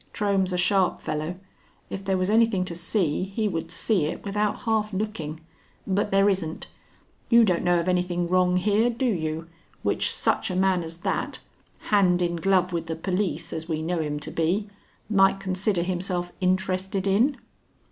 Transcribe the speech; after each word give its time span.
"Trohm's 0.13 0.51
a 0.51 0.57
sharp 0.57 0.99
fellow. 0.99 1.35
If 1.91 2.03
there 2.03 2.17
was 2.17 2.31
anything 2.31 2.65
to 2.65 2.73
see, 2.73 3.21
he 3.23 3.47
would 3.47 3.69
see 3.69 4.05
it 4.05 4.25
without 4.25 4.61
half 4.61 4.91
looking. 4.93 5.41
But 5.85 6.09
there 6.09 6.27
isn't. 6.27 6.65
You 7.29 7.45
don't 7.45 7.63
know 7.63 7.79
of 7.79 7.87
anything 7.87 8.27
wrong 8.27 8.57
here, 8.57 8.89
do 8.89 9.05
you, 9.05 9.47
which 9.83 10.11
such 10.11 10.49
a 10.49 10.55
man 10.55 10.81
as 10.81 10.97
that, 11.05 11.37
hand 11.91 12.23
in 12.23 12.37
glove 12.37 12.73
with 12.73 12.87
the 12.87 12.95
police 12.95 13.53
as 13.53 13.69
we 13.69 13.83
know 13.83 13.99
him 13.99 14.19
to 14.21 14.31
be, 14.31 14.67
might 15.07 15.39
consider 15.39 15.83
himself 15.83 16.33
interested 16.41 17.05
in?" 17.05 17.37